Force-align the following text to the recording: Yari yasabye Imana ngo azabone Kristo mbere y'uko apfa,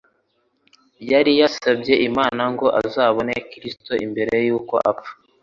Yari 1.11 1.31
yasabye 1.41 1.93
Imana 2.07 2.43
ngo 2.53 2.67
azabone 2.81 3.33
Kristo 3.51 3.91
mbere 4.11 4.35
y'uko 4.47 4.73
apfa, 4.91 5.11